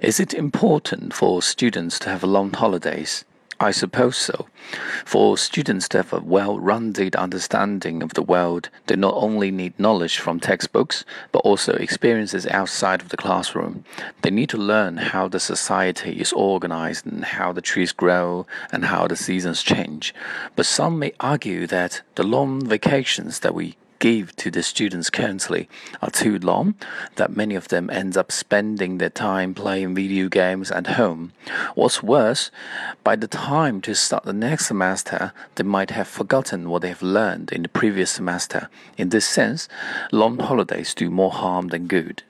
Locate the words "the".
8.14-8.22, 13.08-13.16, 15.26-15.40, 17.50-17.60, 19.08-19.16, 22.14-22.22, 24.50-24.62, 33.16-33.28, 34.24-34.32, 37.62-37.68